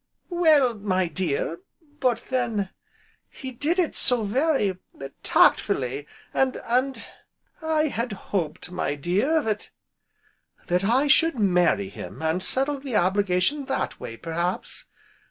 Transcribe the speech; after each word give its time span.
"Well, 0.31 0.73
my 0.73 1.07
dear. 1.07 1.59
But 1.99 2.23
then 2.31 2.71
he 3.29 3.51
did 3.51 3.77
it 3.77 3.95
so 3.95 4.23
very 4.23 4.79
tactfully, 5.21 6.07
and 6.33 6.57
and 6.65 7.05
I 7.61 7.83
had 7.89 8.11
hoped, 8.11 8.71
my 8.71 8.95
dear 8.95 9.43
that" 9.43 9.69
"That 10.69 10.83
I 10.83 11.05
should 11.05 11.37
marry 11.37 11.89
him, 11.89 12.19
and 12.19 12.41
settle 12.41 12.79
the 12.79 12.95
obligation 12.95 13.65
that 13.65 13.99
way, 13.99 14.17
perhaps?" 14.17 14.85